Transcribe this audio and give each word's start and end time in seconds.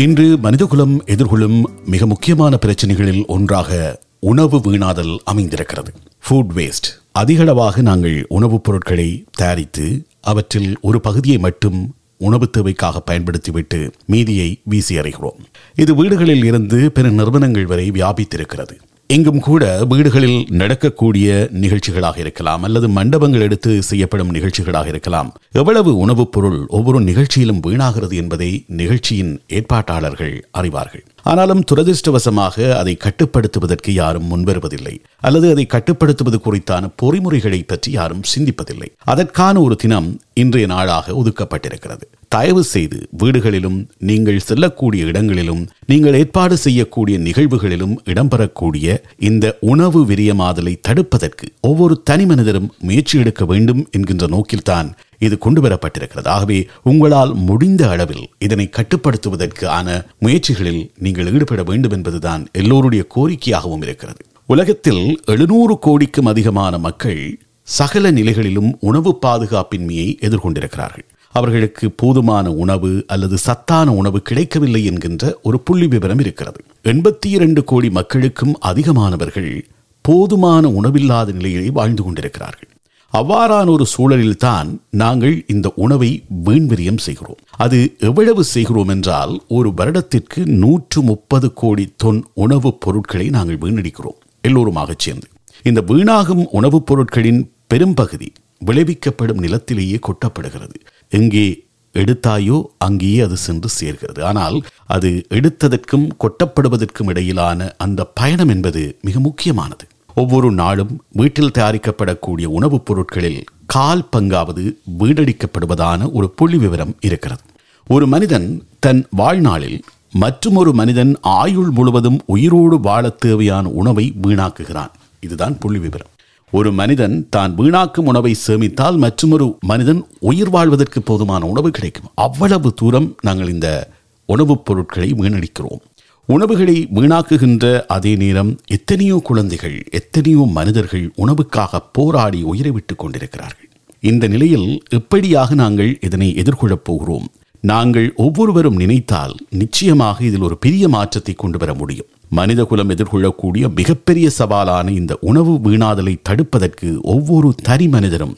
இன்று 0.00 0.36
மனிதகுலம் 0.36 1.04
எதிர்கொள்ளும் 1.06 1.64
மிக 1.86 2.06
முக்கியமான 2.06 2.58
பிரச்சனைகளில் 2.66 3.26
ஒன்றாக 3.26 4.00
உணவு 4.20 4.58
வீணாதல் 4.58 5.18
அமைந்திருக்கிறது. 5.24 5.92
ஃபுட் 6.28 6.48
வேஸ்ட் 6.54 6.88
அதிகளவாக 7.12 7.80
நாங்கள் 7.80 8.26
உணவுப் 8.28 8.64
பொருட்களை 8.64 9.24
தயாரித்து 9.32 10.06
அவற்றில் 10.20 10.78
ஒரு 10.80 11.00
பகுதியை 11.00 11.38
மட்டும் 11.38 11.94
உணவு 12.18 12.50
தேவைக்காக 12.50 13.02
பயன்படுத்திவிட்டு 13.10 13.92
மீதியை 14.06 14.60
வீசி 14.64 14.96
அறைகிறோம் 14.96 15.38
இது 15.74 15.94
வீடுகளில் 15.94 16.44
இருந்து 16.44 16.92
பிற 16.92 17.08
நிறுவனங்கள் 17.10 17.66
வரை 17.66 17.90
வியாபித்திருக்கிறது. 17.90 18.76
எங்கும் 19.10 19.40
கூட 19.40 19.84
வீடுகளில் 19.84 20.46
நடக்கக்கூடிய 20.48 21.48
நிகழ்ச்சிகளாக 21.52 22.18
இருக்கலாம் 22.18 22.62
அல்லது 22.62 22.88
மண்டபங்கள் 22.88 23.40
எடுத்து 23.40 23.82
செய்யப்படும் 23.82 24.30
நிகழ்ச்சிகளாக 24.30 24.86
இருக்கலாம். 24.86 25.34
எவ்வளவு 25.52 25.96
உணவுப் 25.96 26.32
பொருள் 26.32 26.66
ஒவ்வொரு 26.68 27.00
நிகழ்ச்சியிலும் 27.00 27.60
வீணாகிறது 27.60 28.14
என்பதை 28.14 28.64
நிகழ்ச்சியின் 28.66 29.40
ஏற்பாட்டாளர்கள் 29.48 30.40
அறிவார்கள். 30.58 31.04
ஆனாலும் 31.22 31.64
துரதிருஷ்டவசமாக 31.74 32.72
அதை 32.72 32.96
கட்டுப்படுத்துவதற்கு 32.96 33.90
யாரும் 33.90 34.36
முன்வருவதில்லை. 34.36 34.98
அல்லது 35.20 35.50
அதை 35.50 35.66
கட்டுப்படுத்துவது 35.66 36.38
குறித்தான 36.44 36.90
பொறிமுறைகளை 37.02 37.60
பற்றி 37.66 37.92
யாரும் 37.92 38.24
சிந்திப்பதில்லை. 38.32 38.88
அதற்கான 39.04 39.60
ஒரு 39.60 39.76
தினம் 39.76 40.08
இன்றைய 40.34 40.66
நாளாக 40.66 41.14
ஒதுக்கப்பட்டிருக்கிறது. 41.20 42.04
தயவு 42.28 42.62
செய்து 42.64 42.98
வீடுகளிலும் 43.18 43.78
நீங்கள் 43.98 44.44
செல்லக்கூடிய 44.48 45.04
இடங்களிலும் 45.04 45.62
நீங்கள் 45.86 46.14
ஏற்பாடு 46.14 46.56
செய்யக்கூடிய 46.56 47.18
நிகழ்வுகளிலும் 47.18 47.94
இடம்பெறக்கூடிய 48.04 48.96
இந்த 49.28 49.58
உணவு 49.72 50.00
விரியமாதலை 50.06 50.74
தடுப்பதற்கு 50.88 51.46
ஒவ்வொரு 51.60 52.02
தனி 52.02 52.26
மனிதரும் 52.26 52.72
முயற்சி 52.80 53.18
எடுக்க 53.18 53.44
வேண்டும் 53.44 53.82
என்கின்ற 53.90 54.26
நோக்கில்தான் 54.26 54.90
இது 55.18 55.38
கொண்டு 55.38 55.60
வரப்பட்டிருக்கிறது 55.60 56.28
ஆகவே 56.28 56.58
உங்களால் 56.82 57.32
முடிந்த 57.48 57.82
அளவில் 57.88 58.24
இதனை 58.38 58.66
கட்டுப்படுத்துவதற்கான 58.76 59.88
முயற்சிகளில் 60.18 60.82
நீங்கள் 60.98 61.30
ஈடுபட 61.32 61.62
வேண்டும் 61.62 61.90
என்பதுதான் 61.90 62.44
எல்லோருடைய 62.52 63.04
கோரிக்கையாகவும் 63.16 63.82
இருக்கிறது. 63.82 64.22
உலகத்தில் 64.50 65.20
எழுநூறு 65.24 65.78
கோடிக்கும் 65.78 66.26
அதிகமான 66.26 66.78
மக்கள் 66.78 67.38
சகல 67.62 68.10
நிலைகளிலும் 68.10 68.76
உணவு 68.80 69.18
பாதுகாப்பின்மையை 69.26 70.16
எதிர்கொண்டிருக்கிறார்கள். 70.20 71.08
அவர்களுக்கு 71.32 71.90
போதுமான 71.90 72.52
உணவு 72.52 73.04
அல்லது 73.06 73.38
சத்தான 73.38 73.92
உணவு 73.92 74.22
கிடைக்கவில்லை 74.22 74.84
என்கின்ற 74.84 75.38
ஒரு 75.42 75.60
புள்ளி 75.60 75.86
விவரம் 75.86 76.18
இருக்கிறது. 76.18 76.64
எண்பத்தி 76.84 77.26
இரண்டு 77.26 77.64
கோடி 77.64 77.90
மக்களுக்கும் 77.90 78.58
அதிகமானவர்கள் 78.66 79.62
போதுமான 80.02 80.68
உணவில்லாத 80.68 81.32
நிலையிலே 81.32 81.70
வாழ்ந்து 81.70 82.02
கொண்டிருக்கிறார்கள். 82.02 82.68
அவ்வாறான 83.12 83.70
ஒரு 83.70 83.86
சூழலில்தான் 83.98 84.78
நாங்கள் 84.90 85.44
இந்த 85.48 85.72
உணவை 85.76 86.24
வீண்விரியம் 86.44 86.98
செய்கிறோம். 86.98 87.36
அது 87.50 87.96
எவ்வளவு 87.98 88.44
செய்கிறோம் 88.44 88.88
என்றால் 88.88 89.42
ஒரு 89.48 89.74
வருடத்திற்கு 89.74 90.46
நூற்று 90.46 91.02
முப்பது 91.02 91.52
கோடி 91.52 91.94
தொன் 92.04 92.22
உணவுப் 92.34 92.80
பொருட்களை 92.80 93.28
நாங்கள் 93.28 93.58
வீணடிக்கிறோம். 93.58 94.19
எல்லோருமாக 94.42 94.94
சேர்ந்து. 94.98 95.28
இந்த 95.62 95.82
வீணாகும் 95.86 96.46
உணவுப் 96.50 96.86
பொருட்களின் 96.86 97.52
பெரும்பகுதி 97.66 98.32
விளைவிக்கப்படும் 98.66 99.38
நிலத்திலேயே 99.38 99.98
கொட்டப்படுகிறது. 99.98 100.74
எங்கே 101.08 101.66
எடுத்தாயோ 101.94 102.62
அங்கேயே 102.78 103.20
அது 103.20 103.36
சென்று 103.36 103.68
சேர்கிறது. 103.68 104.24
ஆனால் 104.24 104.62
அது 104.86 105.26
எடுத்ததற்கும் 105.30 106.08
கொட்டப்படுவதற்கும் 106.18 107.08
இடையிலான 107.08 107.74
அந்த 107.78 108.04
பயணம் 108.04 108.48
என்பது 108.48 108.98
மிக 109.02 109.20
முக்கியமானது. 109.20 109.86
ஒவ்வொரு 110.14 110.52
நாளும் 110.52 111.04
வீட்டில் 111.12 111.50
தயாரிக்கப்படக்கூடிய 111.58 112.44
உணவுப் 112.44 112.86
பொருட்களில் 112.86 113.44
கால் 113.66 114.08
பங்காவது 114.16 114.74
வீடடிக்கப்படுவதான 114.98 116.12
ஒரு 116.12 116.30
புள்ளி 116.30 116.56
விவரம் 116.56 116.96
இருக்கிறது. 117.00 117.42
ஒரு 117.86 118.06
மனிதன் 118.06 118.64
தன் 118.78 119.06
வாழ்நாளில் 119.10 119.82
மற்றுமொரு 120.12 120.72
மனிதன் 120.72 121.16
ஆயுள் 121.20 121.70
முழுவதும் 121.70 122.20
உயிரோடு 122.26 122.80
வாழ 122.80 123.08
தேவையான 123.08 123.68
உணவை 123.68 124.14
வீணாக்குகிறான். 124.22 124.90
இதுதான் 125.20 125.58
புள்ளி 125.58 125.78
விவரம். 125.78 126.06
ஒரு 126.50 126.72
மனிதன் 126.72 127.26
தான் 127.30 127.56
வீணாக்கும் 127.58 128.00
உணவை 128.00 128.36
சேமித்தால் 128.46 128.96
மற்றொரு 128.96 129.56
மனிதன் 129.60 130.06
உயிர் 130.20 130.50
வாழ்வதற்கு 130.50 131.02
போதுமான 131.02 131.46
உணவு 131.46 131.70
கிடைக்கும். 131.70 132.10
அவ்வளவு 132.14 132.74
தூரம் 132.74 133.16
நாங்கள் 133.22 133.48
இந்த 133.48 133.88
உணவுப் 134.26 134.64
பொருட்களை 134.64 135.12
வீணடிக்கிறோம். 135.12 135.80
உணவுகளை 136.26 136.88
வீணாக்குகின்ற 136.94 137.84
அதே 137.86 138.14
நேரம் 138.14 138.58
எத்தனையோ 138.66 139.20
குழந்தைகள் 139.24 139.84
எத்தனையோ 139.90 140.48
மனிதர்கள் 140.50 141.12
உணவுக்காக 141.16 141.78
போராடி 141.92 142.42
உயிரை 142.42 142.70
விட்டுக் 142.70 142.98
கொண்டிருக்கிறார்கள். 142.98 143.68
இந்த 144.00 144.28
நிலையில் 144.28 144.82
எப்படியாக 144.90 145.54
நாங்கள் 145.54 145.98
இதனை 146.00 146.34
எதிர்கொள்ளப் 146.34 146.84
போகிறோம்? 146.84 147.30
நாங்கள் 147.62 148.06
ஒவ்வொருவரும் 148.24 148.78
நினைத்தால் 148.82 149.34
நிச்சயமாக 149.62 150.24
இதில் 150.28 150.46
ஒரு 150.48 150.56
பெரிய 150.64 150.84
மாற்றத்தை 150.88 151.34
கொண்டு 151.34 151.58
வர 151.58 151.70
முடியும். 151.74 152.08
மனித 152.38 152.64
குலம் 152.64 152.92
எதிர்கொள்ளக்கூடிய 152.94 153.64
மிகப்பெரிய 153.78 154.26
சவாலான 154.38 154.86
இந்த 154.90 155.12
உணவு 155.30 155.54
வீணாதலை 155.66 156.14
தடுப்பதற்கு 156.28 156.88
ஒவ்வொரு 157.14 157.50
தனி 157.68 157.88
மனிதரும் 157.88 158.34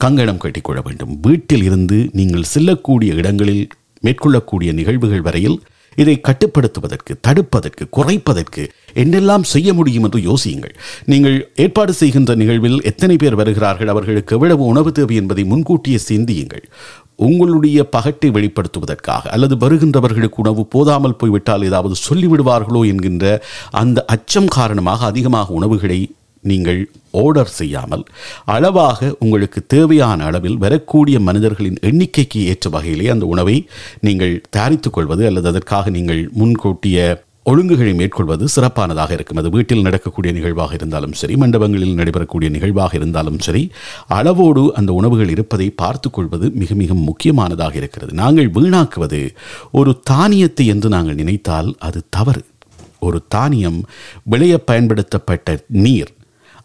கங்கணம் 0.00 0.42
கட்டிக்கொள்ள 0.44 0.80
வேண்டும். 0.86 1.12
வீட்டில் 1.26 1.64
இருந்து 1.68 1.98
நீங்கள் 2.12 2.50
செல்லக்கூடிய 2.54 3.12
இடங்களில் 3.14 3.64
மேற்கொள்ளக்கூடிய 4.06 4.72
நிகழ்வுகள் 4.80 5.26
வரையில் 5.28 5.58
இதை 5.96 6.14
கட்டுப்படுத்துவதற்கு 6.26 7.12
தடுப்பதற்கு 7.26 7.84
குறைப்பதற்கு 7.96 8.62
என்னெல்லாம் 9.02 9.44
செய்ய 9.50 9.68
முடியும் 9.78 10.04
என்று 10.06 10.20
யோசியுங்கள். 10.28 10.74
நீங்கள் 11.12 11.36
ஏற்பாடு 11.64 11.92
செய்கின்ற 11.92 12.34
நிகழ்வில் 12.42 12.78
எத்தனை 12.90 13.16
பேர் 13.16 13.36
வருகிறார்கள் 13.40 13.92
அவர்களுக்கு 13.94 14.36
எவ்வளவு 14.36 14.64
உணவு 14.72 14.92
தேவை 14.92 15.16
என்பதை 15.16 15.44
முன்கூட்டியே 15.44 15.98
சிந்தியுங்கள். 16.10 16.64
உங்களுடைய 17.18 17.78
பகட்டை 17.92 18.28
வெளிப்படுத்துவதற்காக 18.30 19.30
அல்லது 19.30 19.54
வருகின்றவர்களுக்கு 19.56 20.40
உணவு 20.40 20.62
போதாமல் 20.66 21.16
போய்விட்டால் 21.16 21.66
ஏதாவது 21.66 21.96
சொல்லிவிடுவார்களோ 22.08 22.82
என்கின்ற 22.86 23.26
அந்த 23.74 24.04
அச்சம் 24.08 24.50
காரணமாக 24.52 25.06
அதிகமாக 25.06 25.52
உணவுகளை 25.52 26.00
நீங்கள் 26.44 26.80
ஆர்டர் 27.14 27.52
செய்யாமல் 27.52 28.04
அளவாக 28.44 29.10
உங்களுக்கு 29.18 29.60
தேவையான 29.66 30.24
அளவில் 30.24 30.56
வரக்கூடிய 30.56 31.16
மனிதர்களின் 31.20 31.78
எண்ணிக்கைக்கு 31.82 32.40
ஏற்ற 32.44 32.70
வகையிலே 32.70 33.06
அந்த 33.08 33.26
உணவை 33.26 33.56
நீங்கள் 34.00 34.34
தயாரித்துக் 34.50 34.92
கொள்வது 34.92 35.24
அல்லது 35.26 35.48
அதற்காக 35.48 35.90
நீங்கள் 35.90 36.22
முன்கூட்டிய 36.34 36.98
ஒழுங்குகளை 37.44 37.94
மேற்கொள்வது 37.94 38.48
சிறப்பானதாக 38.48 39.12
இருக்கும். 39.12 39.36
அது 39.36 39.50
வீட்டில் 39.50 39.82
நடக்கக்கூடிய 39.82 40.34
நிகழ்வாக 40.34 40.74
இருந்தாலும் 40.74 41.12
சரி 41.12 41.34
மண்டபங்களில் 41.34 41.96
நடைபெறக்கூடிய 42.00 42.50
நிகழ்வாக 42.50 42.96
இருந்தாலும் 42.96 43.38
சரி 43.38 43.70
அளவோடு 44.08 44.74
அந்த 44.74 44.92
உணவுகள் 44.92 45.28
இருப்பதை 45.28 45.70
பார்த்து 45.70 46.10
கொள்வது 46.10 46.50
மிக 46.50 46.74
மிக 46.74 46.94
முக்கியமானதாக 46.94 47.76
இருக்கிறது. 47.76 48.12
நாங்கள் 48.12 48.50
வீணாக்குவது 48.50 49.34
ஒரு 49.72 50.00
தானியத்தை 50.04 50.66
என்று 50.66 50.88
நாங்கள் 50.88 51.14
நினைத்தால் 51.14 51.76
அது 51.78 52.02
தவறு. 52.10 52.44
ஒரு 52.98 53.22
தானியம் 53.28 53.84
விளைய 54.22 54.58
பயன்படுத்தப்பட்ட 54.58 55.64
நீர் 55.68 56.12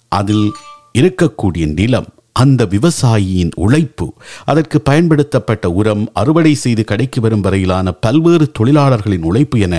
அதில் 0.07 0.51
இருக்கக்கூடிய 0.99 1.73
நிலம் 1.73 2.09
அந்த 2.39 2.61
விவசாயியின் 2.65 3.51
உழைப்பு 3.55 4.07
அதற்கு 4.45 4.77
பயன்படுத்தப்பட்ட 4.81 5.65
உரம் 5.71 6.03
அறுவடை 6.13 6.53
செய்து 6.63 6.83
கடைக்கு 6.83 7.21
வரும் 7.21 7.41
வரையிலான 7.41 7.93
பல்வேறு 8.05 8.45
தொழிலாளர்களின் 8.59 9.27
உழைப்பு 9.29 9.59
என 9.59 9.75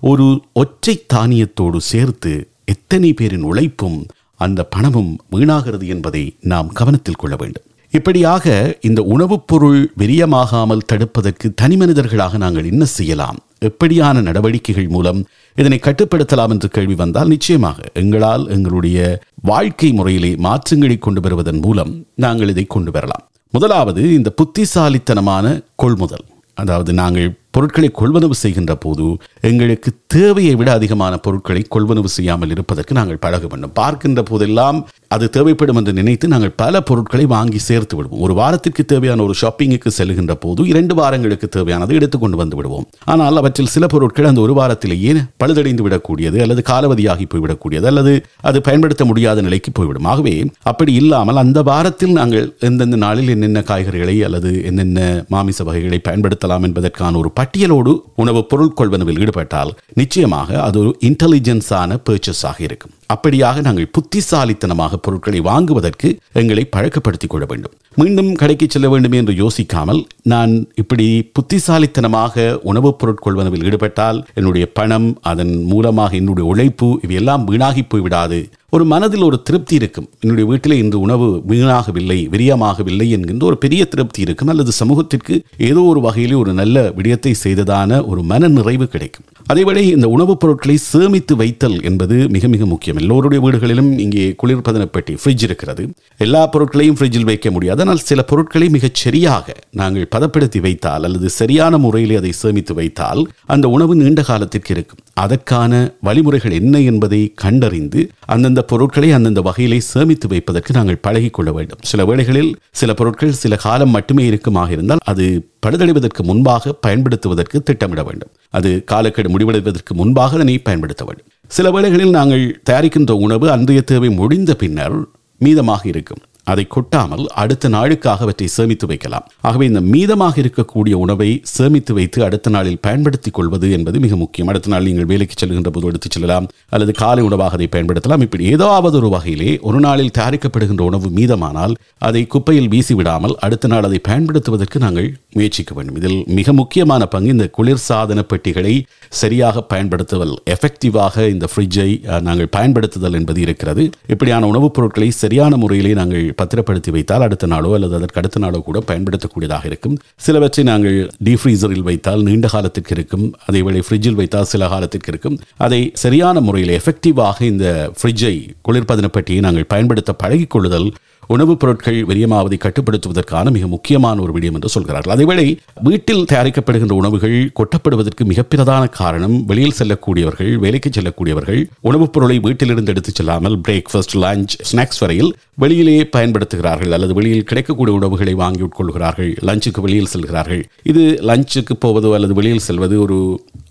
ஒரு 0.00 0.26
ஒற்றை 0.52 0.94
தானியத்தோடு 1.14 1.80
சேர்த்து 1.92 2.32
எத்தனை 2.64 3.10
பேரின் 3.12 3.48
உழைப்பும் 3.50 3.98
அந்த 4.40 4.60
பணமும் 4.74 5.12
வீணாகிறது 5.32 5.86
என்பதை 5.86 6.24
நாம் 6.40 6.70
கவனத்தில் 6.72 7.20
கொள்ள 7.22 7.36
வேண்டும். 7.36 7.66
இப்படியாக 7.92 8.76
இந்த 8.80 9.02
உணவுப் 9.02 9.46
பொருள் 9.46 9.92
விரியமாகாமல் 9.98 10.86
தடுப்பதற்கு 10.92 11.54
தனி 11.54 11.76
மனிதர்களாக 11.76 12.36
நாங்கள் 12.36 12.64
என்ன 12.64 12.84
செய்யலாம்? 12.84 13.38
எப்படியான 13.60 14.22
நடவடிக்கைகள் 14.22 14.88
மூலம் 14.88 15.20
இதனை 15.56 15.78
கட்டுப்படுத்தலாம் 15.82 16.48
என்று 16.48 16.68
கேள்வி 16.68 16.94
வந்தால் 16.94 17.28
நிச்சயமாக 17.28 17.78
எங்களால் 17.92 18.48
எங்களுடைய 18.48 18.98
வாழ்க்கை 19.42 19.92
முறையிலே 19.92 20.36
மாற்றங்களை 20.36 20.98
கொண்டு 20.98 21.20
வருவதன் 21.20 21.60
மூலம் 21.60 22.06
நாங்கள் 22.14 22.48
இதை 22.48 22.64
கொண்டு 22.66 22.90
வரலாம். 22.90 23.24
முதலாவது 23.50 24.02
இந்த 24.14 24.30
புத்திசாலித்தனமான 24.30 25.46
கொள்முதல். 25.74 26.26
அதாவது 26.54 26.92
நாங்கள் 26.92 27.34
பொருட்களை 27.50 27.88
கொள்வனவு 27.94 28.30
செய்கின்ற 28.30 28.74
போது 28.74 29.16
எங்களுக்கு 29.40 29.90
தேவையை 30.06 30.54
விட 30.54 30.72
அதிகமான 30.72 31.16
பொருட்களை 31.16 31.62
கொள்வனவு 31.74 32.04
செய்யாமல் 32.04 32.50
இருப்பதற்கு 32.50 32.94
நாங்கள் 32.94 33.16
பழக 33.16 33.46
வேண்டும் 33.46 33.72
பார்க்கின்ற 33.72 34.22
போதெல்லாம் 34.22 34.78
அது 35.14 35.26
தேவைப்படும் 35.36 35.78
என்று 35.80 35.92
நினைத்து 35.98 36.26
நாங்கள் 36.32 36.54
பல 36.62 36.80
பொருட்களை 36.88 37.24
வாங்கி 37.34 37.60
சேர்த்து 37.66 37.94
விடுவோம். 37.96 38.20
ஒரு 38.24 38.34
வாரத்திற்கு 38.38 38.82
தேவையான 38.92 39.22
ஒரு 39.26 39.34
ஷாப்பிங்குக்கு 39.40 39.90
செல்கின்ற 39.98 40.34
போது 40.44 40.66
இரண்டு 40.72 40.94
வாரங்களுக்கு 40.98 41.48
தேவையானது 41.56 41.94
எடுத்துக்கொண்டு 41.98 42.36
வந்து 42.40 42.56
விடுவோம். 42.58 42.86
ஆனால் 43.12 43.38
அவற்றில் 43.42 43.72
சில 43.74 43.86
பொருட்கள் 43.94 44.28
அந்த 44.30 44.40
ஒரு 44.46 44.54
வாரத்திலேயே 44.60 45.14
பழுதடைந்து 45.42 45.84
விடக்கூடியது 45.86 46.40
அல்லது 46.46 46.62
காலவதியாகி 46.72 47.26
போய்விடக்கூடியது 47.34 47.88
அல்லது 47.92 48.12
அது 48.50 48.60
பயன்படுத்த 48.68 49.04
முடியாத 49.10 49.44
நிலைக்கு 49.46 49.72
போய்விடும் 49.72 50.08
ஆகவே 50.12 50.34
அப்படி 50.72 50.92
இல்லாமல் 51.02 51.42
அந்த 51.44 51.62
வாரத்தில் 51.70 52.14
நாங்கள் 52.18 52.46
எந்தெந்த 52.70 52.98
நாளில் 53.04 53.32
என்னென்ன 53.36 53.62
காய்கறிகளை 53.70 54.16
அல்லது 54.28 54.52
என்னென்ன 54.70 55.00
மாமிச 55.36 55.64
வகைகளை 55.70 56.00
பயன்படுத்தலாம் 56.08 56.66
என்பதற்கான 56.68 57.18
ஒரு 57.22 57.32
பட்டியலோடு 57.40 57.94
உணவு 58.24 58.42
பொருள் 58.52 58.76
கொள்வனவில் 58.80 59.20
ஈடுபட்டால் 59.24 59.74
நிச்சயமாக 60.00 60.60
அது 60.68 60.78
ஒரு 60.84 60.92
இன்டெலிஜென்ஸான 61.10 61.98
பர்ச்சஸாக 62.08 62.58
இருக்கும். 62.68 62.94
அப்படியாக 63.14 63.60
நாங்கள் 63.66 63.90
புத்திசாலித்தனமாக 63.96 64.97
பொருட்களை 65.02 65.40
வாங்குவதற்கு 65.40 66.18
எங்களை 66.32 66.64
பழக்கப்படுத்திக் 66.64 67.30
கொள்ள 67.30 67.46
வேண்டும். 67.48 67.72
மீண்டும் 67.94 68.34
கடைக்கு 68.34 68.66
செல்ல 68.70 68.88
வேண்டும் 68.88 69.12
என்று 69.12 69.32
யோசிக்காமல் 69.32 70.04
நான் 70.22 70.66
இப்படி 70.74 71.30
புத்திசாலித்தனமாக 71.32 72.58
உணவுப் 72.62 72.98
பொருட்கொள்வனவில் 72.98 73.64
ஈடுபட்டால் 73.64 74.24
என்னுடைய 74.34 74.72
பணம் 74.72 75.18
அதன் 75.22 75.62
மூலமாக 75.62 76.16
என்னுடைய 76.16 76.48
உழைப்பு 76.48 76.98
இவையெல்லாம் 77.02 77.44
வீணாகி 77.44 77.80
போய்விடாது. 77.80 78.50
ஒரு 78.70 78.84
மனதில் 78.84 79.22
ஒரு 79.22 79.42
திருப்தி 79.42 79.74
இருக்கும். 79.74 80.08
என்னுடைய 80.20 80.50
வீட்டில் 80.50 80.72
இன்று 80.72 81.00
உணவு 81.00 81.42
வீணாகவில்லை 81.48 82.16
விரியமாகவில்லை 82.28 83.08
என்கின்ற 83.10 83.46
ஒரு 83.46 83.58
பெரிய 83.58 83.84
திருப்தி 83.84 84.20
இருக்கும். 84.20 84.48
அல்லது 84.48 84.72
சமூகத்திற்கு 84.72 85.42
ஏதோ 85.58 85.82
ஒரு 85.82 86.00
வகையிலே 86.00 86.34
ஒரு 86.34 86.52
நல்ல 86.52 86.90
விடயத்தை 86.90 87.34
செய்ததான 87.44 88.06
ஒரு 88.06 88.22
மன 88.22 88.48
நிறைவு 88.48 88.86
கிடைக்கும். 88.86 89.24
அதேவேளை 89.54 89.76
இந்த 89.76 90.08
உணவுப் 90.08 90.40
பொருட்களை 90.40 90.76
சேமித்து 90.76 91.36
வைத்தல் 91.36 91.82
என்பது 91.82 92.28
மிக 92.28 92.48
மிக 92.48 92.66
முக்கியம். 92.66 92.96
எல்லோருடைய 92.96 93.50
வீடுகளிலும் 93.50 93.98
இங்கே 93.98 94.34
குளிர்பதன 94.42 94.84
பெட்டி 94.84 95.14
ஃப்ரிட்ஜ் 95.14 95.42
இருக்கிறது. 95.42 95.92
எல்லா 96.18 96.46
பொருட்களையும் 96.46 96.96
ஃப்ரிட்ஜில் 96.96 97.24
வைக்க 97.24 97.50
முடியாது. 97.50 97.80
ஆனால் 97.80 97.96
சில 97.96 98.22
பொருட்களை 98.22 98.68
மிகச் 98.68 98.94
சரியாக 98.94 99.54
நாங்கள் 99.70 100.06
பதப்படுத்தி 100.10 100.60
வைத்தால் 100.60 101.04
அல்லது 101.04 101.28
சரியான 101.30 101.78
முறையிலே 101.78 102.16
அதை 102.16 102.32
சேமித்து 102.32 102.74
வைத்தால் 102.74 103.28
அந்த 103.46 103.68
உணவு 103.68 103.94
நீண்ட 103.94 104.22
காலத்திற்கு 104.22 104.74
இருக்கும். 104.74 104.98
அதற்கான 105.24 105.72
வழிமுறைகள் 106.06 106.54
என்ன 106.60 106.80
என்பதை 106.90 107.20
கண்டறிந்து 107.42 108.00
அந்தந்த 108.34 108.60
பொருட்களை 108.70 109.08
அந்தந்த 109.16 109.40
வகையிலே 109.48 109.78
சேமித்து 109.92 110.26
வைப்பதற்கு 110.28 110.76
நாங்கள் 110.78 111.02
பழகிக்கொள்ள 111.06 111.52
வேண்டும். 111.58 111.82
சில 111.90 112.04
வேளைகளில் 112.04 112.50
சில 112.80 112.94
பொருட்கள் 112.94 113.38
சில 113.42 113.56
காலம் 113.56 113.94
மட்டுமே 113.96 114.24
இருக்குமாக 114.30 114.70
இருந்தால் 114.70 115.04
அது 115.04 115.26
பழுதடைவதற்கு 115.66 116.22
முன்பாக 116.22 116.72
பயன்படுத்துவதற்கு 116.86 117.62
திட்டமிட 117.62 118.02
வேண்டும். 118.02 118.32
அது 118.58 118.72
காலக்கெடு 118.84 119.30
முடிவடைவதற்கு 119.34 119.94
முன்பாக 119.94 120.36
அதனை 120.38 120.56
பயன்படுத்த 120.58 121.04
வேண்டும். 121.04 121.28
சில 121.58 121.70
வேளைகளில் 121.70 122.16
நாங்கள் 122.18 122.44
தயாரிக்கின்ற 122.70 123.12
உணவு 123.26 123.46
அன்றைய 123.50 123.82
தேவை 123.82 124.10
முடிந்த 124.20 124.54
பின்னர் 124.54 124.98
மீதமாக 125.40 125.82
இருக்கும். 125.92 126.22
அதை 126.52 126.64
கொட்டாமல் 126.66 127.24
அடுத்த 127.42 127.68
நாளுக்காக 127.68 128.22
அவற்றை 128.24 128.48
சேமித்து 128.48 128.86
வைக்கலாம். 128.86 129.26
ஆகவே 129.40 129.64
இந்த 129.66 129.80
மீதமாக 129.94 130.36
இருக்கக்கூடிய 130.36 130.92
உணவை 131.04 131.30
சேமித்து 131.42 131.94
வைத்து 131.94 132.24
அடுத்த 132.24 132.50
நாளில் 132.50 132.80
பயன்படுத்திக் 132.80 133.34
கொள்வது 133.34 133.66
என்பது 133.72 133.98
மிக 134.00 134.16
முக்கியம். 134.16 134.48
அடுத்த 134.48 134.68
நாள் 134.68 134.86
நீங்கள் 134.88 135.04
வேலைக்கு 135.04 135.34
செல்கின்ற 135.40 135.68
போது 135.68 135.86
எடுத்துச் 135.86 136.10
செல்லலாம். 136.10 136.46
அல்லது 136.68 136.92
காலை 136.92 137.22
உணவாக 137.22 137.52
அதை 137.52 137.68
பயன்படுத்தலாம். 137.72 138.20
இப்படி 138.20 138.44
ஏதாவது 138.44 138.96
ஒரு 138.96 139.08
வகையிலே 139.08 139.58
ஒரு 139.62 139.80
நாளில் 139.80 140.14
தயாரிக்கப்படுகின்ற 140.18 140.80
உணவு 140.80 141.08
மீதமானால் 141.08 141.74
அதை 141.98 142.26
குப்பையில் 142.26 142.68
வீசி 142.68 142.94
விடாமல் 142.94 143.36
அடுத்த 143.38 143.68
நாள் 143.68 143.82
அதை 143.82 143.98
பயன்படுத்துவதற்கு 143.98 144.78
நாங்கள் 144.78 145.08
முயற்சிக்க 145.32 145.74
வேண்டும். 145.74 145.96
இதில் 145.96 146.24
மிக 146.26 146.52
முக்கியமான 146.52 147.06
பங்கு 147.06 147.28
இந்த 147.28 147.48
குளிர்சாதன 147.58 148.22
பெட்டிகளை 148.22 148.74
சரியாக 149.22 149.62
பயன்படுத்துதல். 149.62 150.34
எஃபெக்டிவாக 150.50 151.28
இந்த 151.28 151.46
ஃப்ரிட்ஜை 151.52 152.20
நாங்கள் 152.20 152.48
பயன்படுத்துதல் 152.48 153.12
என்பது 153.12 153.40
இருக்கிறது. 153.40 153.90
இப்படியான 154.08 154.46
உணவுப் 154.46 154.74
பொருட்களை 154.74 155.10
சரியான 155.10 155.56
முறையிலே 155.56 155.94
நாங்கள் 155.94 156.34
பத்திரப்படுத்தி 156.40 156.90
வைத்தால் 156.96 157.24
அடுத்த 157.26 157.48
நாளோ 157.52 157.70
அல்லது 157.76 157.94
அதற்கு 157.98 158.20
அடுத்த 158.20 158.38
நாளோ 158.44 158.58
கூட 158.68 158.78
பயன்படுத்தக்கூடியதாக 158.90 159.64
இருக்கும். 159.70 159.96
சிலவற்றை 160.26 160.64
நாங்கள் 160.70 160.98
டீஃப்ரீசரில் 161.28 161.86
வைத்தால் 161.88 162.24
நீண்ட 162.28 162.48
காலத்திற்கு 162.54 162.94
இருக்கும். 162.96 163.26
அதே 163.48 163.62
வேளை 163.68 163.82
ஃப்ரிட்ஜில் 163.86 164.18
வைத்தால் 164.20 164.50
சில 164.52 164.68
காலத்திற்கு 164.74 165.12
இருக்கும். 165.14 165.38
அதை 165.66 165.80
சரியான 166.04 166.40
முறையில் 166.48 166.74
எஃபெக்டிவாக 166.78 167.38
இந்த 167.52 167.66
ஃப்ரிட்ஜை 168.00 168.34
குளிர்பதன 168.68 169.10
பெட்டியை 169.18 169.42
நாங்கள் 169.48 169.70
பயன்படுத்த 169.74 170.14
பழகிக்கொள்ளுதல் 170.24 170.88
உணவுப் 171.28 171.60
பொருட்கள் 171.60 172.06
விரியமாவதை 172.06 172.58
கட்டுப்படுத்துவதற்கான 172.58 173.50
மிக 173.50 173.66
முக்கியமான 173.66 174.20
ஒரு 174.20 174.32
விடயம் 174.32 174.52
என்று 174.52 174.68
சொல்கிறார்கள். 174.68 175.16
அதேவேளை 175.16 175.56
வீட்டில் 175.82 176.24
தயாரிக்கப்படுகின்ற 176.24 176.92
உணவுகள் 176.92 177.52
கொட்டப்படுவதற்கு 177.54 178.24
மிகப்பிரதான 178.24 178.88
காரணம் 178.88 179.44
வெளியில் 179.44 179.74
செல்லக்கூடியவர்கள் 179.78 180.54
வேலைக்கு 180.54 180.90
செல்லக்கூடியவர்கள் 180.90 181.60
உணவுப் 181.80 182.12
பொருளை 182.12 182.38
வீட்டிலிருந்து 182.38 182.90
எடுத்துச் 182.90 183.14
செல்லாமல் 183.14 183.58
பிரேக்ஃபாஸ்ட் 183.68 184.14
லஞ்ச் 184.14 184.54
ஸ்நாக்ஸ் 184.72 185.00
வரையில் 185.00 185.36
வெளியிலேயே 185.60 186.04
பயன்படுத்துகிறார்கள் 186.16 186.90
அல்லது 186.90 187.14
வெளியில் 187.14 187.44
கிடைக்கக்கூடிய 187.44 187.96
உணவுகளை 187.96 188.34
வாங்கி 188.34 188.62
உட்கொள்கிறார்கள் 188.62 189.32
லஞ்சுக்கு 189.48 189.80
வெளியில் 189.80 190.06
செல்கிறார்கள். 190.06 190.68
இது 190.82 191.18
லஞ்சுக்கு 191.22 191.74
போவதோ 191.84 192.12
அல்லது 192.14 192.34
வெளியில் 192.34 192.66
செல்வது 192.68 193.00
ஒரு 193.00 193.18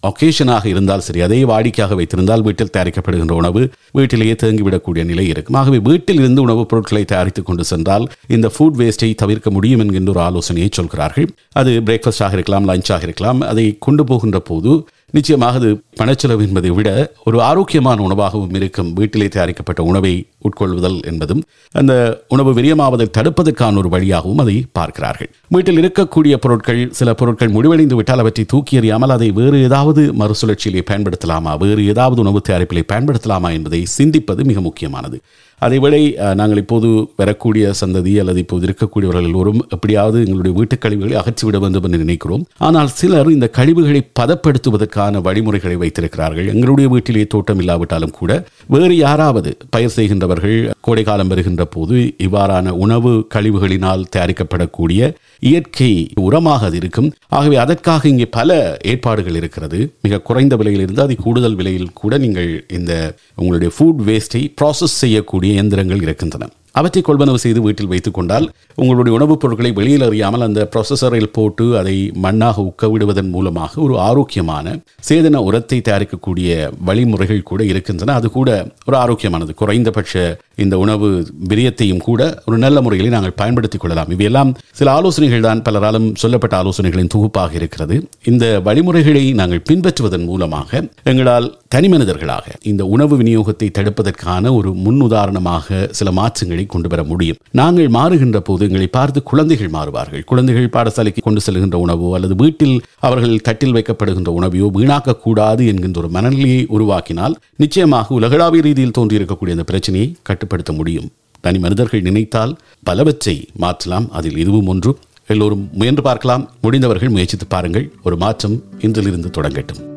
ஒகேஷனாக 0.08 0.66
இருந்தால் 0.66 1.00
சரி 1.00 1.22
அதே 1.22 1.44
வாடிக்கையாக 1.44 1.96
வைத்திருந்தால் 1.96 2.42
வீட்டில் 2.42 2.70
தயாரிக்கப்படுகின்ற 2.78 3.32
உணவு 3.32 3.70
வீட்டிலேயே 3.92 4.34
தேங்கிவிடக்கூடிய 4.34 5.06
நிலை 5.06 5.28
இருக்கும். 5.28 5.56
ஆகவே 5.56 5.80
வீட்டில் 5.80 6.16
இருந்து 6.16 6.42
உணவுப் 6.42 6.70
பொருட்களை 6.70 7.06
தயாரித்துக் 7.06 7.46
கொண்டு 7.46 7.64
சென்றால் 7.64 8.08
இந்த 8.28 8.52
ஃபுட் 8.60 8.76
வேஸ்ட்டை 8.78 9.16
தவிர்க்க 9.16 9.52
முடியும் 9.52 9.80
என்கின்ற 9.80 10.12
ஒரு 10.12 10.20
ஆலோசனையை 10.20 10.70
சொல்கிறார்கள். 10.74 11.30
அது 11.52 11.82
பிரேக்ஃபாஸ்டாக 11.86 12.34
இருக்கலாம் 12.34 12.68
லஞ்சாக 12.68 13.02
இருக்கலாம் 13.02 13.42
அதை 13.42 13.76
கொண்டு 13.80 14.04
போகின்ற 14.04 14.40
போது 14.40 14.88
நிச்சயமாக 15.12 15.58
அது 15.58 15.70
பணச்செலவு 16.00 16.42
என்பதை 16.48 16.70
விட 16.70 17.14
ஒரு 17.26 17.42
ஆரோக்கியமான 17.42 18.08
உணவாகவும் 18.08 18.56
இருக்கும் 18.56 18.94
வீட்டிலே 18.94 19.28
தயாரிக்கப்பட்ட 19.28 19.84
உணவை 19.84 20.26
உட்கொள்வதல் 20.42 21.02
என்பதும் 21.02 21.44
அந்த 21.72 22.24
உணவு 22.28 22.54
விரியமாவதை 22.54 23.06
தடுப்பதற்கான 23.18 23.78
ஒரு 23.78 23.90
வழியாகவும் 23.90 24.38
அதை 24.38 24.66
பார்க்கிறார்கள். 24.72 25.30
வீட்டில் 25.50 25.80
இருக்கக்கூடிய 25.82 26.34
பொருட்கள் 26.36 26.90
சில 26.92 27.14
பொருட்கள் 27.14 27.50
முடிவடைந்து 27.50 27.96
விட்டால் 27.96 28.20
அவற்றை 28.20 28.46
தூக்கி 28.46 28.80
எறியாமல் 28.80 29.16
அதை 29.18 29.32
வேறு 29.32 29.64
ஏதாவது 29.64 30.14
மறுசுழற்சியிலே 30.14 30.84
பயன்படுத்தலாமா? 30.92 31.58
வேறு 31.58 31.88
ஏதாவது 31.88 32.22
உணவு 32.22 32.42
தயாரிப்பிலே 32.50 32.84
பயன்படுத்தலாமா 32.94 33.52
என்பதை 33.52 33.88
சிந்திப்பது 33.98 34.44
மிக 34.44 34.62
முக்கியமானது. 34.62 35.20
அதேவேளை 35.66 36.00
நாங்கள் 36.40 36.60
இப்போது 36.62 36.88
வரக்கூடிய 37.20 37.72
சந்ததி 37.80 38.12
அல்லது 38.22 38.40
இப்போது 38.44 38.66
இருக்கக்கூடியவர்கள் 38.68 39.28
எல்லோரும் 39.30 39.62
எப்படியாவது 39.76 40.18
எங்களுடைய 40.26 40.54
வீட்டுக் 40.58 40.82
கழிவுகளை 40.84 41.16
அகற்றிவிட 41.22 41.58
வேண்டும் 41.64 41.86
என்று 41.88 42.00
நினைக்கிறோம். 42.04 42.44
ஆனால் 42.68 42.90
சிலர் 43.00 43.32
இந்த 43.36 43.48
கழிவுகளை 43.58 44.02
பதப்படுத்துவதற்கான 44.20 45.22
வழிமுறைகளை 45.28 45.78
வைத்திருக்கிறார்கள். 45.84 46.50
எங்களுடைய 46.54 46.90
வீட்டிலே 46.94 47.24
தோட்டம் 47.36 47.62
இல்லாவிட்டாலும் 47.64 48.14
கூட 48.20 48.32
வேறு 48.76 48.98
யாராவது 48.98 49.54
பயிர் 49.76 49.96
செய்கின்றவர்கள் 49.96 50.60
கோடை 50.88 51.06
காலம் 51.10 51.32
வருகின்ற 51.34 51.66
போது 51.78 51.96
இவ்வாறான 52.28 52.76
உணவு 52.86 53.14
கழிவுகளினால் 53.36 54.06
தயாரிக்கப்படக்கூடிய 54.16 55.10
இயற்கை 55.50 55.92
உரமாக 56.28 56.62
அது 56.70 56.78
இருக்கும். 56.82 57.10
ஆகவே 57.40 57.58
அதற்காக 57.64 58.08
இங்கே 58.14 58.30
பல 58.38 58.60
ஏற்பாடுகள் 58.92 59.40
இருக்கிறது. 59.42 59.82
மிக 60.06 60.22
குறைந்த 60.30 60.56
விலையில் 60.62 60.86
இருந்து 60.86 61.06
அது 61.08 61.20
கூடுதல் 61.26 61.60
விலையில் 61.60 61.92
கூட 62.04 62.14
நீங்கள் 62.28 62.50
இந்த 62.80 62.94
உங்களுடைய 63.42 63.72
ஃபுட் 63.76 64.06
வேஸ்ட்டை 64.08 64.44
ப்ராசஸ் 64.62 65.02
செய்யக்கூடிய 65.04 65.46
இயந்திரங்கள் 65.52 66.02
இருக்கின்றன. 66.02 66.50
அவற்றை 66.78 67.02
கொள்வனவு 67.02 67.36
செய்து 67.36 67.62
வீட்டில் 67.62 67.88
வைத்துக் 67.88 68.14
கொண்டால் 68.14 68.46
உங்களுடைய 68.76 69.18
உணவுப் 69.18 69.40
பொருட்களை 69.40 69.72
வெளியில் 69.72 70.02
அறியாமல் 70.02 70.42
அந்த 70.42 70.70
ப்ரொசஸரில் 70.72 71.32
போட்டு 71.32 71.78
அதை 71.78 71.96
மண்ணாக 72.24 72.64
உக்க 72.70 72.90
விடுவதன் 72.90 73.30
மூலமாக 73.30 73.82
ஒரு 73.82 74.00
ஆரோக்கியமான 74.00 74.66
சேதன 75.10 75.42
உரத்தை 75.48 75.80
தயாரிக்கக்கூடிய 75.82 76.50
வழிமுறைகள் 76.80 77.44
கூட 77.44 77.64
இருக்கின்றன. 77.64 78.14
அது 78.14 78.30
கூட 78.30 78.50
ஒரு 78.86 78.98
ஆரோக்கியமானது. 78.98 79.54
குறைந்தபட்ச 79.54 80.14
இந்த 80.56 80.78
உணவு 80.78 81.08
விரியத்தையும் 81.50 82.00
கூட 82.00 82.22
ஒரு 82.46 82.58
நல்ல 82.58 82.82
முறையில் 82.82 83.10
நாங்கள் 83.10 83.36
பயன்படுத்திக் 83.36 83.82
கொள்ளலாம். 83.82 84.10
இவையெல்லாம் 84.10 84.52
சில 84.72 84.92
ஆலோசனைகள் 84.92 85.40
தான் 85.40 85.62
பலராலும் 85.62 86.16
சொல்லப்பட்ட 86.16 86.56
ஆலோசனைகளின் 86.64 87.14
தொகுப்பாக 87.16 87.54
இருக்கிறது. 87.54 87.96
இந்த 88.24 88.60
வழிமுறைகளை 88.60 89.34
நாங்கள் 89.34 89.66
பின்பற்றுவதன் 89.70 90.26
மூலமாக 90.26 90.72
எங்களால் 91.04 91.50
தனி 91.68 91.88
மனிதர்களாக 91.88 92.46
இந்த 92.64 92.86
உணவு 92.86 93.16
விநியோகத்தை 93.18 93.70
தடுப்பதற்கான 93.72 94.56
ஒரு 94.56 94.70
முன்னுதாரணமாக 94.86 95.88
சில 95.92 96.12
மாற்றங்களை 96.12 96.66
கொண்டு 96.68 96.90
வர 96.90 97.04
முடியும். 97.04 97.38
நாங்கள் 97.52 97.88
மாறுகின்ற 97.88 98.40
போது 98.40 98.66
எங்களை 98.66 98.88
பார்த்து 98.88 99.24
குழந்தைகள் 99.24 99.70
மாறுவார்கள். 99.70 100.24
குழந்தைகள் 100.24 100.70
பாடசாலைக்கு 100.70 101.22
கொண்டு 101.22 101.42
செல்கின்ற 101.46 101.76
உணவோ 101.76 102.14
அல்லது 102.14 102.36
வீட்டில் 102.36 102.82
அவர்கள் 103.00 103.42
தட்டில் 103.42 103.74
வைக்கப்படுகின்ற 103.74 104.30
உணவையோ 104.40 104.70
வீணாக்கக்கூடாது 104.74 105.68
என்கின்ற 105.68 106.00
ஒரு 106.00 106.10
மனநிலையை 106.10 106.66
உருவாக்கினால் 106.70 107.36
நிச்சயமாக 107.58 108.14
உலகளாவிய 108.14 108.64
ரீதியில் 108.64 108.98
தோன்றியிருக்கக்கூடிய 108.98 109.50
அந்த 109.50 109.64
பிரச்சனையை 109.64 110.16
கட்டுப்படுத்த 110.24 110.74
முடியும். 110.74 111.10
தனி 111.42 111.60
மனிதர்கள் 111.60 112.02
நினைத்தால் 112.02 112.58
பலவற்றை 112.84 113.48
மாற்றலாம். 113.56 114.12
அதில் 114.12 114.38
இதுவும் 114.38 114.68
ஒன்று. 114.68 114.98
எல்லோரும் 115.28 115.70
முயன்று 115.74 116.02
பார்க்கலாம். 116.02 116.50
முடிந்தவர்கள் 116.62 117.10
முயற்சித்து 117.10 117.48
பாருங்கள். 117.48 117.92
ஒரு 118.04 118.18
மாற்றம் 118.18 118.64
இன்றிலிருந்து 118.80 119.32
தொடங்கட்டும். 119.38 119.97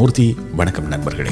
சந்திரசேகரமூர்த்தி 0.01 0.55
வணக்கம் 0.55 0.87
நண்பர்களே. 0.87 1.29